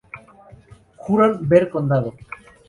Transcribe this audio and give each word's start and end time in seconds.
Huron 0.97 1.47
Ver 1.47 1.69
Condado. 1.69 2.15